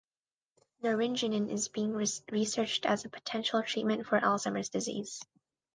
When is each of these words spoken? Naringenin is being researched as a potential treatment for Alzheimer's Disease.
Naringenin 0.83 1.51
is 1.51 1.67
being 1.67 1.93
researched 1.93 2.87
as 2.87 3.05
a 3.05 3.09
potential 3.09 3.61
treatment 3.61 4.07
for 4.07 4.19
Alzheimer's 4.19 4.69
Disease. 4.69 5.21